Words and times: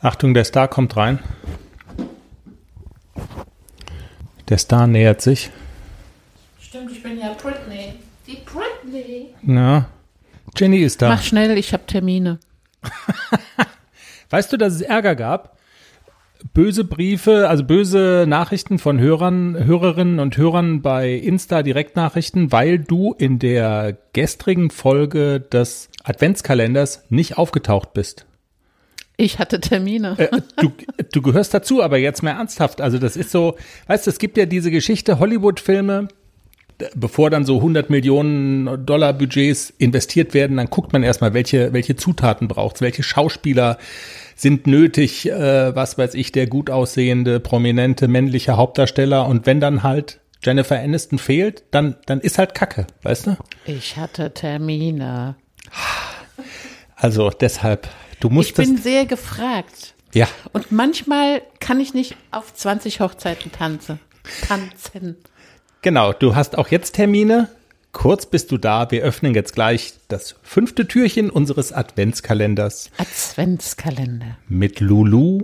Achtung, 0.00 0.32
der 0.32 0.44
Star 0.44 0.68
kommt 0.68 0.96
rein. 0.96 1.18
Der 4.48 4.58
Star 4.58 4.86
nähert 4.86 5.20
sich. 5.20 5.50
Stimmt, 6.60 6.92
ich 6.92 7.02
bin 7.02 7.18
ja 7.18 7.34
Britney. 7.34 7.94
Die 8.26 8.38
Britney. 8.44 9.34
Ja. 9.42 9.88
Jenny 10.56 10.78
ist 10.78 11.02
da. 11.02 11.08
Mach 11.08 11.22
schnell, 11.22 11.58
ich 11.58 11.72
habe 11.72 11.84
Termine. 11.86 12.38
Weißt 14.30 14.52
du, 14.52 14.56
dass 14.56 14.74
es 14.74 14.82
Ärger 14.82 15.16
gab? 15.16 15.58
Böse 16.54 16.84
Briefe, 16.84 17.48
also 17.48 17.64
böse 17.64 18.24
Nachrichten 18.28 18.78
von 18.78 19.00
Hörern, 19.00 19.56
Hörerinnen 19.64 20.20
und 20.20 20.36
Hörern 20.36 20.82
bei 20.82 21.12
Insta 21.12 21.64
Direktnachrichten, 21.64 22.52
weil 22.52 22.78
du 22.78 23.12
in 23.18 23.40
der 23.40 23.96
gestrigen 24.12 24.70
Folge 24.70 25.40
des 25.40 25.90
Adventskalenders 26.04 27.04
nicht 27.08 27.36
aufgetaucht 27.36 27.92
bist. 27.92 28.27
Ich 29.20 29.40
hatte 29.40 29.60
Termine. 29.60 30.14
Äh, 30.16 30.28
du, 30.56 30.72
du 31.12 31.22
gehörst 31.22 31.52
dazu, 31.52 31.82
aber 31.82 31.98
jetzt 31.98 32.22
mehr 32.22 32.34
ernsthaft. 32.34 32.80
Also 32.80 32.98
das 32.98 33.16
ist 33.16 33.30
so, 33.30 33.56
weißt 33.88 34.06
du, 34.06 34.10
es 34.10 34.18
gibt 34.18 34.36
ja 34.36 34.46
diese 34.46 34.70
Geschichte, 34.70 35.18
Hollywood-Filme, 35.18 36.06
bevor 36.94 37.28
dann 37.28 37.44
so 37.44 37.56
100 37.56 37.90
Millionen 37.90 38.86
Dollar 38.86 39.12
Budgets 39.12 39.74
investiert 39.76 40.34
werden, 40.34 40.56
dann 40.56 40.70
guckt 40.70 40.92
man 40.92 41.02
erstmal, 41.02 41.34
welche, 41.34 41.72
welche 41.72 41.96
Zutaten 41.96 42.46
braucht 42.46 42.80
welche 42.80 43.02
Schauspieler 43.02 43.78
sind 44.36 44.68
nötig, 44.68 45.28
äh, 45.28 45.74
was 45.74 45.98
weiß 45.98 46.14
ich, 46.14 46.30
der 46.30 46.46
gut 46.46 46.70
aussehende, 46.70 47.40
prominente 47.40 48.06
männliche 48.06 48.56
Hauptdarsteller. 48.56 49.26
Und 49.26 49.46
wenn 49.46 49.58
dann 49.58 49.82
halt 49.82 50.20
Jennifer 50.44 50.78
Aniston 50.78 51.18
fehlt, 51.18 51.64
dann, 51.72 51.96
dann 52.06 52.20
ist 52.20 52.38
halt 52.38 52.54
Kacke, 52.54 52.86
weißt 53.02 53.26
du? 53.26 53.36
Ich 53.66 53.96
hatte 53.96 54.32
Termine. 54.32 55.34
Also 56.98 57.30
deshalb, 57.30 57.88
du 58.20 58.28
musst. 58.28 58.50
Ich 58.50 58.56
bin 58.56 58.76
sehr 58.76 59.06
gefragt. 59.06 59.94
Ja. 60.12 60.26
Und 60.52 60.72
manchmal 60.72 61.42
kann 61.60 61.80
ich 61.80 61.94
nicht 61.94 62.16
auf 62.30 62.52
20 62.52 63.00
Hochzeiten 63.00 63.52
tanzen. 63.52 64.00
Tanzen. 64.46 65.16
Genau, 65.82 66.12
du 66.12 66.34
hast 66.34 66.58
auch 66.58 66.68
jetzt 66.68 66.92
Termine. 66.92 67.48
Kurz 67.92 68.26
bist 68.26 68.50
du 68.50 68.58
da. 68.58 68.90
Wir 68.90 69.02
öffnen 69.02 69.34
jetzt 69.34 69.54
gleich 69.54 69.94
das 70.08 70.34
fünfte 70.42 70.86
Türchen 70.86 71.30
unseres 71.30 71.72
Adventskalenders. 71.72 72.90
Adventskalender. 72.98 74.36
Mit 74.48 74.80
Lulu. 74.80 75.42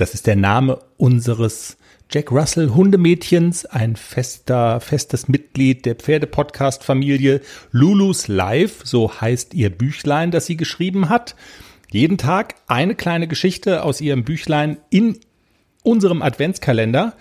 Das 0.00 0.14
ist 0.14 0.26
der 0.26 0.36
Name 0.36 0.80
unseres 0.96 1.76
Jack 2.10 2.32
Russell 2.32 2.70
Hundemädchens, 2.70 3.66
ein 3.66 3.96
fester, 3.96 4.80
festes 4.80 5.28
Mitglied 5.28 5.84
der 5.84 5.94
Pferdepodcast-Familie 5.94 7.42
Lulus 7.70 8.26
Live, 8.26 8.80
so 8.84 9.20
heißt 9.20 9.52
ihr 9.52 9.68
Büchlein, 9.68 10.30
das 10.30 10.46
sie 10.46 10.56
geschrieben 10.56 11.10
hat. 11.10 11.36
Jeden 11.90 12.16
Tag 12.16 12.54
eine 12.66 12.94
kleine 12.94 13.28
Geschichte 13.28 13.82
aus 13.82 14.00
ihrem 14.00 14.24
Büchlein 14.24 14.78
in 14.88 15.18
unserem 15.82 16.22
Adventskalender. 16.22 17.12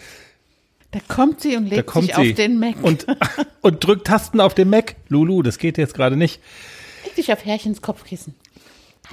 Da 0.92 1.00
kommt 1.06 1.42
sie 1.42 1.58
und 1.58 1.66
legt 1.66 1.92
sich 1.92 2.06
sie 2.06 2.14
auf 2.14 2.34
den 2.36 2.60
Mac. 2.60 2.82
Und, 2.82 3.08
und 3.62 3.84
drückt 3.86 4.08
Tasten 4.08 4.40
auf 4.40 4.54
den 4.54 4.70
Mac. 4.70 4.96
Lulu, 5.10 5.42
das 5.42 5.58
geht 5.58 5.78
jetzt 5.78 5.96
gerade 5.96 6.16
nicht. 6.16 6.40
Leg 7.04 7.16
dich 7.16 7.34
auf 7.34 7.44
Herrchens 7.44 7.82
Kopfkissen. 7.82 8.36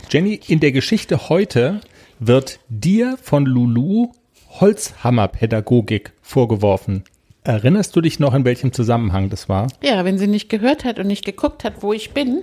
Jenny, 0.08 0.40
in 0.46 0.60
der 0.60 0.70
Geschichte 0.70 1.28
heute 1.28 1.80
wird 2.18 2.60
dir 2.68 3.18
von 3.22 3.46
Lulu 3.46 4.12
Holzhammerpädagogik 4.60 6.12
vorgeworfen. 6.22 7.04
Erinnerst 7.44 7.94
du 7.94 8.00
dich 8.00 8.18
noch, 8.18 8.34
in 8.34 8.44
welchem 8.44 8.72
Zusammenhang 8.72 9.30
das 9.30 9.48
war? 9.48 9.68
Ja, 9.82 10.04
wenn 10.04 10.18
sie 10.18 10.26
nicht 10.26 10.48
gehört 10.48 10.84
hat 10.84 10.98
und 10.98 11.06
nicht 11.06 11.24
geguckt 11.24 11.62
hat, 11.62 11.82
wo 11.82 11.92
ich 11.92 12.10
bin, 12.10 12.42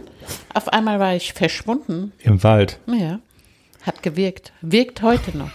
auf 0.54 0.70
einmal 0.70 1.00
war 1.00 1.16
ich 1.16 1.34
verschwunden. 1.34 2.14
Im 2.20 2.42
Wald. 2.44 2.80
Ja, 2.88 3.20
hat 3.82 4.02
gewirkt. 4.02 4.54
Wirkt 4.62 5.02
heute 5.02 5.38
noch. 5.38 5.52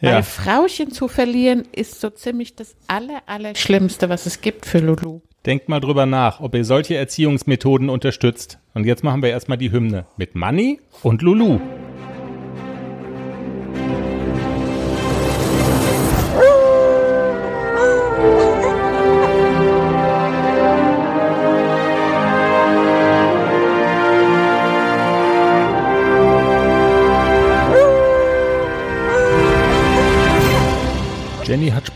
Ja. 0.00 0.14
Weil 0.14 0.22
Frauchen 0.22 0.90
zu 0.92 1.08
verlieren 1.08 1.64
ist 1.72 2.00
so 2.00 2.10
ziemlich 2.10 2.54
das 2.54 2.74
aller, 2.86 3.22
aller 3.26 3.54
Schlimmste, 3.54 4.08
was 4.08 4.26
es 4.26 4.40
gibt 4.40 4.64
für 4.64 4.78
Lulu. 4.78 5.20
Denkt 5.44 5.68
mal 5.68 5.80
drüber 5.80 6.06
nach, 6.06 6.40
ob 6.40 6.54
ihr 6.54 6.64
solche 6.64 6.96
Erziehungsmethoden 6.96 7.88
unterstützt. 7.88 8.58
Und 8.74 8.84
jetzt 8.84 9.04
machen 9.04 9.22
wir 9.22 9.30
erstmal 9.30 9.58
die 9.58 9.72
Hymne 9.72 10.06
mit 10.16 10.34
Manni 10.34 10.80
und 11.02 11.22
Lulu. 11.22 11.60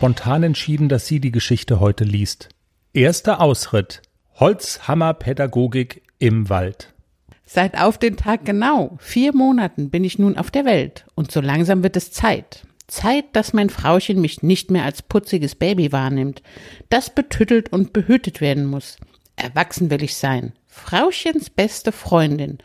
Spontan 0.01 0.41
entschieden, 0.41 0.89
dass 0.89 1.05
sie 1.05 1.19
die 1.19 1.29
Geschichte 1.29 1.79
heute 1.79 2.05
liest. 2.05 2.49
Erster 2.91 3.39
Ausritt. 3.39 4.01
Holzhammerpädagogik 4.33 6.01
im 6.17 6.49
Wald. 6.49 6.91
Seit 7.45 7.79
auf 7.79 7.99
den 7.99 8.17
Tag 8.17 8.43
genau 8.43 8.97
vier 8.99 9.35
Monaten 9.35 9.91
bin 9.91 10.03
ich 10.03 10.17
nun 10.17 10.39
auf 10.39 10.49
der 10.49 10.65
Welt 10.65 11.05
und 11.13 11.31
so 11.31 11.39
langsam 11.39 11.83
wird 11.83 11.95
es 11.97 12.11
Zeit. 12.11 12.65
Zeit, 12.87 13.25
dass 13.33 13.53
mein 13.53 13.69
Frauchen 13.69 14.19
mich 14.19 14.41
nicht 14.41 14.71
mehr 14.71 14.85
als 14.85 15.03
putziges 15.03 15.53
Baby 15.53 15.91
wahrnimmt, 15.91 16.41
das 16.89 17.13
betüttelt 17.13 17.71
und 17.71 17.93
behütet 17.93 18.41
werden 18.41 18.65
muss. 18.65 18.97
Erwachsen 19.35 19.91
will 19.91 20.01
ich 20.01 20.15
sein. 20.15 20.53
Frauchens 20.65 21.51
beste 21.51 21.91
Freundin. 21.91 22.57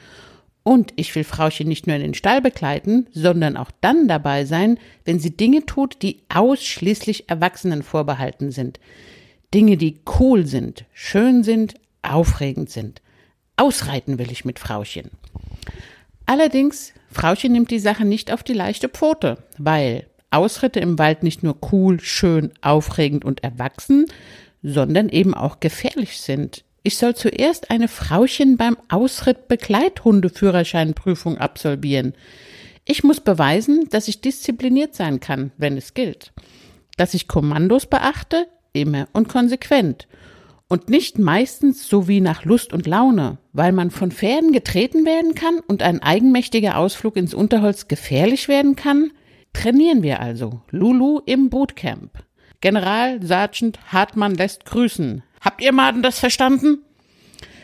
Und 0.66 0.92
ich 0.96 1.14
will 1.14 1.22
Frauchen 1.22 1.68
nicht 1.68 1.86
nur 1.86 1.94
in 1.94 2.02
den 2.02 2.14
Stall 2.14 2.42
begleiten, 2.42 3.06
sondern 3.12 3.56
auch 3.56 3.70
dann 3.82 4.08
dabei 4.08 4.44
sein, 4.44 4.80
wenn 5.04 5.20
sie 5.20 5.30
Dinge 5.30 5.64
tut, 5.64 6.02
die 6.02 6.22
ausschließlich 6.28 7.28
Erwachsenen 7.28 7.84
vorbehalten 7.84 8.50
sind. 8.50 8.80
Dinge, 9.54 9.76
die 9.76 10.00
cool 10.18 10.44
sind, 10.44 10.84
schön 10.92 11.44
sind, 11.44 11.74
aufregend 12.02 12.68
sind. 12.68 13.00
Ausreiten 13.56 14.18
will 14.18 14.32
ich 14.32 14.44
mit 14.44 14.58
Frauchen. 14.58 15.12
Allerdings, 16.26 16.92
Frauchen 17.12 17.52
nimmt 17.52 17.70
die 17.70 17.78
Sache 17.78 18.04
nicht 18.04 18.32
auf 18.32 18.42
die 18.42 18.52
leichte 18.52 18.88
Pfote, 18.88 19.38
weil 19.58 20.08
Ausritte 20.32 20.80
im 20.80 20.98
Wald 20.98 21.22
nicht 21.22 21.44
nur 21.44 21.58
cool, 21.70 22.00
schön, 22.00 22.50
aufregend 22.60 23.24
und 23.24 23.44
erwachsen, 23.44 24.06
sondern 24.64 25.10
eben 25.10 25.32
auch 25.32 25.60
gefährlich 25.60 26.20
sind. 26.20 26.64
Ich 26.86 26.98
soll 26.98 27.16
zuerst 27.16 27.72
eine 27.72 27.88
Frauchen 27.88 28.56
beim 28.56 28.76
Ausritt 28.88 29.48
Begleithundeführerscheinprüfung 29.48 31.36
absolvieren. 31.36 32.14
Ich 32.84 33.02
muss 33.02 33.18
beweisen, 33.18 33.88
dass 33.90 34.06
ich 34.06 34.20
diszipliniert 34.20 34.94
sein 34.94 35.18
kann, 35.18 35.50
wenn 35.56 35.76
es 35.76 35.94
gilt. 35.94 36.32
Dass 36.96 37.14
ich 37.14 37.26
Kommandos 37.26 37.86
beachte, 37.86 38.46
immer 38.72 39.08
und 39.12 39.28
konsequent. 39.28 40.06
Und 40.68 40.88
nicht 40.88 41.18
meistens 41.18 41.88
so 41.88 42.06
wie 42.06 42.20
nach 42.20 42.44
Lust 42.44 42.72
und 42.72 42.86
Laune, 42.86 43.38
weil 43.52 43.72
man 43.72 43.90
von 43.90 44.12
Pferden 44.12 44.52
getreten 44.52 45.04
werden 45.04 45.34
kann 45.34 45.58
und 45.66 45.82
ein 45.82 46.04
eigenmächtiger 46.04 46.78
Ausflug 46.78 47.16
ins 47.16 47.34
Unterholz 47.34 47.88
gefährlich 47.88 48.46
werden 48.46 48.76
kann, 48.76 49.10
trainieren 49.52 50.04
wir 50.04 50.20
also. 50.20 50.60
Lulu 50.70 51.18
im 51.26 51.50
Bootcamp. 51.50 52.12
General 52.60 53.20
Sergeant 53.24 53.80
Hartmann 53.92 54.36
lässt 54.36 54.66
grüßen. 54.66 55.24
Habt 55.40 55.60
ihr 55.62 55.72
Maden 55.72 56.02
das 56.02 56.18
verstanden? 56.18 56.78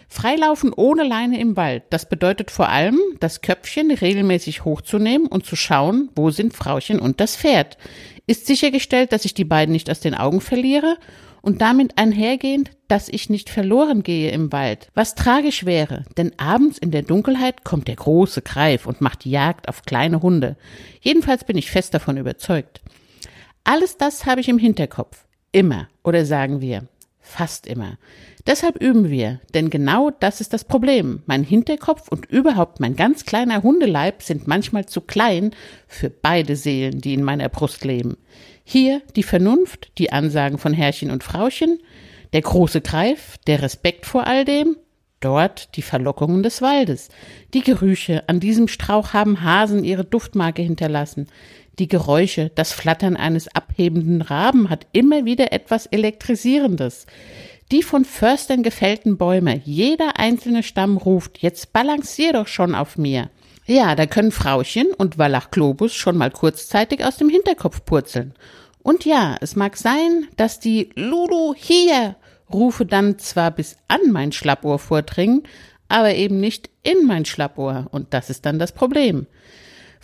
Freilaufen 0.09 0.75
ohne 0.75 1.05
Leine 1.05 1.41
im 1.41 1.57
Wald, 1.57 1.85
das 1.89 2.07
bedeutet 2.07 2.51
vor 2.51 2.69
allem, 2.69 2.99
das 3.19 3.41
Köpfchen 3.41 3.91
regelmäßig 3.91 4.63
hochzunehmen 4.63 5.27
und 5.27 5.47
zu 5.47 5.57
schauen, 5.57 6.11
wo 6.15 6.31
sind 6.31 6.53
Frauchen 6.53 6.99
und 6.99 7.19
das 7.19 7.35
Pferd. 7.35 7.79
Ist 8.27 8.47
sichergestellt, 8.47 9.13
dass 9.13 9.25
ich 9.25 9.33
die 9.33 9.47
beiden 9.47 9.73
nicht 9.73 9.89
aus 9.89 10.01
den 10.01 10.15
Augen 10.15 10.43
verliere 10.43 10.99
und 11.41 11.63
damit 11.63 11.97
einhergehend, 11.97 12.73
dass 12.89 13.09
ich 13.09 13.31
nicht 13.31 13.49
verloren 13.49 14.03
gehe 14.03 14.31
im 14.31 14.53
Wald, 14.53 14.89
was 14.95 15.15
tragisch 15.15 15.65
wäre, 15.65 16.05
denn 16.19 16.39
abends 16.39 16.77
in 16.77 16.91
der 16.91 17.03
Dunkelheit 17.03 17.65
kommt 17.65 17.89
der 17.89 17.97
große 17.97 18.43
Greif 18.43 18.87
und 18.87 19.01
macht 19.01 19.25
Jagd 19.25 19.69
auf 19.69 19.83
kleine 19.83 20.21
Hunde. 20.21 20.57
Jedenfalls 21.01 21.45
bin 21.45 21.57
ich 21.57 21.71
fest 21.71 21.95
davon 21.95 22.19
überzeugt. 22.19 22.83
Alles 23.65 23.97
das 23.97 24.27
habe 24.27 24.43
ich 24.43 24.49
im 24.51 24.59
Hinterkopf. 24.59 25.25
Immer, 25.53 25.89
oder 26.05 26.27
sagen 26.27 26.61
wir, 26.61 26.87
fast 27.23 27.67
immer. 27.67 27.97
Deshalb 28.47 28.83
üben 28.83 29.09
wir, 29.09 29.41
denn 29.55 29.71
genau 29.71 30.11
das 30.11 30.41
ist 30.41 30.53
das 30.53 30.65
Problem. 30.65 31.23
Mein 31.27 31.45
Hinterkopf 31.45 32.09
und 32.09 32.27
überhaupt 32.27 32.81
mein 32.81 32.97
ganz 32.97 33.25
kleiner 33.25 33.63
Hundeleib 33.63 34.23
sind 34.23 34.49
manchmal 34.49 34.87
zu 34.87 35.01
klein 35.01 35.53
für 35.87 36.11
beide 36.11 36.57
Seelen, 36.57 37.01
die 37.01 37.15
in 37.15 37.23
meiner 37.23 37.49
Brust 37.49 37.85
leben. 37.85 38.19
Hier 38.65 39.01
die 39.17 39.23
Vernunft, 39.23 39.93
die 39.99 40.13
Ansagen 40.13 40.59
von 40.59 40.73
Herrchen 40.75 41.11
und 41.11 41.23
Frauchen, 41.23 41.79
der 42.33 42.43
große 42.43 42.81
Greif, 42.81 43.39
der 43.47 43.63
Respekt 43.63 44.07
vor 44.07 44.27
all 44.27 44.45
dem, 44.45 44.77
dort 45.21 45.77
die 45.77 45.83
Verlockungen 45.83 46.43
des 46.43 46.63
Waldes. 46.63 47.09
Die 47.55 47.63
Gerüche, 47.63 48.29
an 48.29 48.41
diesem 48.41 48.69
Strauch 48.69 49.13
haben 49.13 49.43
Hasen 49.43 49.85
ihre 49.85 50.05
Duftmarke 50.05 50.63
hinterlassen. 50.63 51.29
Die 51.79 51.89
Geräusche, 51.89 52.51
das 52.55 52.73
Flattern 52.73 53.17
eines 53.17 53.49
abhebenden 53.55 54.21
Raben 54.21 54.69
hat 54.69 54.87
immer 54.93 55.25
wieder 55.25 55.53
etwas 55.53 55.87
Elektrisierendes. 55.87 57.07
Die 57.71 57.83
von 57.83 58.05
Förstern 58.05 58.63
gefällten 58.63 59.17
Bäume, 59.17 59.63
jeder 59.65 60.19
einzelne 60.19 60.63
Stamm 60.63 60.99
ruft, 60.99 61.39
jetzt 61.39 61.73
balancier 61.73 62.35
doch 62.35 62.47
schon 62.47 62.75
auf 62.75 62.99
mir. 62.99 63.31
Ja, 63.65 63.95
da 63.95 64.07
können 64.07 64.33
Frauchen 64.33 64.89
und 64.93 65.17
Wallach 65.17 65.51
Globus 65.51 65.95
schon 65.95 66.19
mal 66.19 66.31
kurzzeitig 66.31 67.05
aus 67.05 67.17
dem 67.17 67.31
Hinterkopf 67.31 67.85
purzeln. 67.85 68.35
Und 68.83 69.05
ja, 69.07 69.37
es 69.41 69.57
mag 69.57 69.77
sein, 69.77 70.27
dass 70.37 70.61
die 70.61 70.91
Lulu 70.97 71.55
hier 71.57 72.17
Rufe 72.53 72.85
dann 72.85 73.19
zwar 73.19 73.51
bis 73.51 73.77
an 73.89 74.01
mein 74.11 74.33
Schlappohr 74.33 74.79
vordringen, 74.79 75.45
aber 75.89 76.15
eben 76.15 76.41
nicht 76.41 76.69
in 76.83 77.07
mein 77.07 77.25
Schlappohr. 77.25 77.87
Und 77.93 78.13
das 78.13 78.29
ist 78.29 78.45
dann 78.45 78.59
das 78.59 78.73
Problem. 78.73 79.27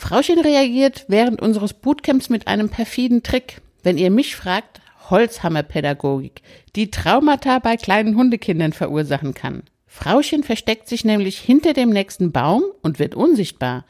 Frauchen 0.01 0.39
reagiert 0.39 1.07
während 1.09 1.43
unseres 1.43 1.75
Bootcamps 1.75 2.31
mit 2.31 2.47
einem 2.47 2.69
perfiden 2.69 3.25
Trick. 3.25 3.61
Wenn 3.83 3.99
ihr 3.99 4.11
mich 4.13 4.37
fragt, 4.37 4.81
Holzhammerpädagogik, 5.11 6.41
die 6.77 6.93
Traumata 6.93 7.59
bei 7.59 7.77
kleinen 7.77 8.17
Hundekindern 8.17 8.73
verursachen 8.73 9.35
kann. 9.35 9.65
Frauchen 9.89 10.45
versteckt 10.45 10.89
sich 10.89 11.05
nämlich 11.05 11.41
hinter 11.41 11.73
dem 11.73 11.91
nächsten 11.91 12.31
Baum 12.31 12.63
und 12.81 13.01
wird 13.01 13.17
unsichtbar. 13.17 13.85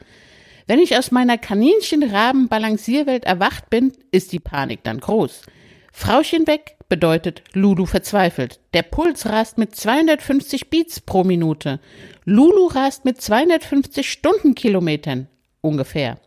Wenn 0.65 0.79
ich 0.79 0.97
aus 0.97 1.11
meiner 1.11 1.37
Kaninchen-Raben-Balancierwelt 1.37 3.25
erwacht 3.25 3.69
bin, 3.69 3.93
ist 4.09 4.31
die 4.31 4.39
Panik 4.39 4.83
dann 4.83 4.99
groß. 4.99 5.43
Frauchen 5.93 6.47
weg 6.47 6.75
bedeutet 6.89 7.43
Lulu 7.53 7.85
verzweifelt. 7.85 8.59
Der 8.73 8.81
Puls 8.81 9.27
rast 9.27 9.59
mit 9.59 9.75
250 9.75 10.71
Beats 10.71 11.01
pro 11.01 11.23
Minute. 11.23 11.79
Lulu 12.25 12.65
rast 12.65 13.05
mit 13.05 13.21
250 13.21 14.11
Stundenkilometern. 14.11 15.27
Ungefähr. 15.61 16.17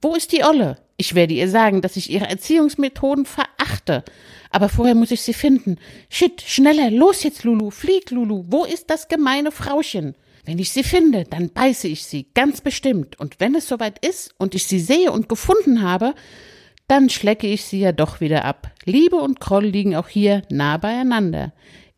Wo 0.00 0.14
ist 0.14 0.32
die 0.32 0.44
Olle? 0.44 0.78
Ich 0.96 1.14
werde 1.14 1.34
ihr 1.34 1.48
sagen, 1.48 1.80
dass 1.80 1.96
ich 1.96 2.10
ihre 2.10 2.28
Erziehungsmethoden 2.28 3.24
verachte. 3.24 4.04
Aber 4.50 4.68
vorher 4.68 4.94
muss 4.94 5.10
ich 5.10 5.22
sie 5.22 5.32
finden. 5.32 5.78
Shit, 6.08 6.42
schneller, 6.42 6.90
los 6.90 7.22
jetzt, 7.22 7.44
Lulu, 7.44 7.70
flieg, 7.70 8.10
Lulu. 8.10 8.44
Wo 8.48 8.64
ist 8.64 8.90
das 8.90 9.08
gemeine 9.08 9.50
Frauchen? 9.50 10.14
Wenn 10.44 10.58
ich 10.58 10.72
sie 10.72 10.82
finde, 10.82 11.24
dann 11.24 11.50
beiße 11.50 11.86
ich 11.86 12.04
sie, 12.04 12.26
ganz 12.34 12.60
bestimmt. 12.60 13.18
Und 13.20 13.38
wenn 13.38 13.54
es 13.54 13.68
soweit 13.68 14.04
ist 14.04 14.34
und 14.38 14.54
ich 14.54 14.64
sie 14.64 14.80
sehe 14.80 15.12
und 15.12 15.28
gefunden 15.28 15.82
habe, 15.82 16.14
dann 16.88 17.08
schlecke 17.08 17.46
ich 17.46 17.64
sie 17.64 17.78
ja 17.78 17.92
doch 17.92 18.20
wieder 18.20 18.44
ab. 18.44 18.72
Liebe 18.84 19.16
und 19.16 19.40
Groll 19.40 19.66
liegen 19.66 19.94
auch 19.94 20.08
hier 20.08 20.42
nah 20.50 20.76
beieinander. 20.76 21.52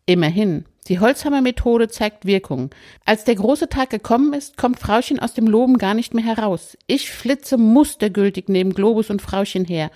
Immerhin, 0.06 0.66
die 0.88 1.00
Holzhammer-Methode 1.00 1.88
zeigt 1.88 2.26
Wirkung. 2.26 2.70
Als 3.04 3.24
der 3.24 3.36
große 3.36 3.68
Tag 3.68 3.90
gekommen 3.90 4.34
ist, 4.34 4.56
kommt 4.56 4.78
Frauchen 4.78 5.18
aus 5.18 5.32
dem 5.32 5.46
Loben 5.46 5.78
gar 5.78 5.94
nicht 5.94 6.12
mehr 6.12 6.24
heraus. 6.24 6.76
Ich 6.86 7.10
flitze 7.10 7.56
mustergültig 7.56 8.48
neben 8.48 8.74
Globus 8.74 9.08
und 9.08 9.22
Frauchen 9.22 9.64
her, 9.64 9.90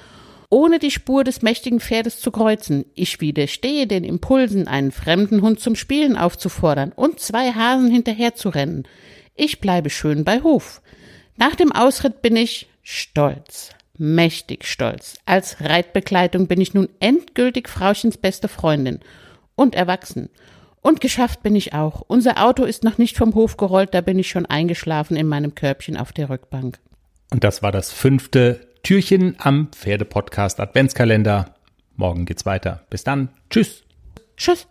ohne 0.49 0.79
die 0.79 0.91
Spur 0.91 1.25
des 1.25 1.43
mächtigen 1.43 1.81
Pferdes 1.81 2.21
zu 2.21 2.31
kreuzen. 2.31 2.87
Ich 2.95 3.21
widerstehe 3.21 3.87
den 3.87 4.03
Impulsen, 4.03 4.67
einen 4.67 4.93
fremden 4.93 5.43
Hund 5.43 5.61
zum 5.61 5.77
Spielen 5.77 6.17
aufzufordern 6.17 6.93
und 6.93 7.21
zwei 7.21 7.53
Hasen 7.53 7.91
hinterherzurennen. 7.91 8.89
Ich 9.35 9.61
bleibe 9.61 9.91
schön 9.91 10.25
bei 10.25 10.41
Hof. 10.41 10.81
Nach 11.37 11.55
dem 11.55 11.71
Ausritt 11.71 12.23
bin 12.23 12.35
ich 12.35 12.69
stolz 12.83 13.71
mächtig 13.99 14.65
stolz. 14.65 15.19
Als 15.27 15.61
Reitbegleitung 15.61 16.47
bin 16.47 16.61
ich 16.61 16.73
nun 16.73 16.89
endgültig 17.01 17.69
Frauchens 17.69 18.17
beste 18.17 18.49
Freundin 18.49 19.01
und 19.57 19.75
erwachsen. 19.75 20.31
Und 20.81 21.01
geschafft 21.01 21.43
bin 21.43 21.57
ich 21.57 21.75
auch. 21.75 22.03
Unser 22.07 22.45
Auto 22.45 22.65
ist 22.65 22.85
noch 22.85 22.99
nicht 22.99 23.17
vom 23.17 23.35
Hof 23.35 23.57
gerollt, 23.57 23.95
da 23.95 24.01
bin 24.01 24.19
ich 24.19 24.29
schon 24.29 24.47
eingeschlafen 24.47 25.17
in 25.17 25.27
meinem 25.27 25.55
Körbchen 25.55 25.97
auf 25.97 26.13
der 26.13 26.31
Rückbank. 26.31 26.79
Und 27.31 27.45
das 27.45 27.63
war 27.63 27.73
das 27.73 27.93
fünfte 27.93 28.61
Türchen 28.83 29.37
am 29.39 29.69
Pferdepodcast 29.73 30.61
Adventskalender. 30.61 31.55
Morgen 31.97 32.25
geht's 32.25 32.47
weiter. 32.47 32.85
Bis 32.91 33.05
dann. 33.05 33.29
Tschüss. 33.51 33.83
Tschüss. 34.37 34.67